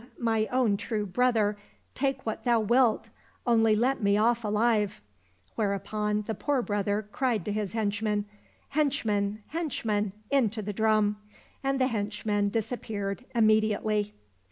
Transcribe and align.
my 0.17 0.47
own 0.47 0.77
true 0.77 1.05
brother, 1.05 1.55
take 1.93 2.25
what 2.25 2.43
thou 2.43 2.59
wilt, 2.59 3.09
only 3.45 3.75
let 3.75 4.01
me 4.01 4.17
off 4.17 4.43
alive!" 4.43 4.99
whereupon 5.55 6.23
the 6.23 6.33
poor 6.33 6.59
brother 6.63 7.07
cried 7.11 7.45
to 7.45 7.51
his 7.51 7.73
henchmen, 7.73 8.25
'* 8.49 8.69
Henchmen, 8.69 9.43
henchmen! 9.49 10.11
into 10.31 10.63
the 10.63 10.73
drum!" 10.73 11.17
and 11.63 11.79
the 11.79 11.85
henchmen 11.85 12.49
disappeared 12.49 13.25
immediately. 13.35 14.15